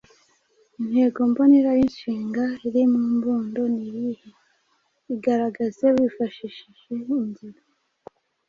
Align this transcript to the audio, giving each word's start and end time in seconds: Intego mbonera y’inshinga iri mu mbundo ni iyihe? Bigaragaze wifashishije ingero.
Intego 0.81 1.19
mbonera 1.29 1.69
y’inshinga 1.77 2.43
iri 2.67 2.83
mu 2.91 3.01
mbundo 3.15 3.61
ni 3.75 3.85
iyihe? 3.91 4.29
Bigaragaze 5.07 5.85
wifashishije 5.97 6.83
ingero. 7.19 7.61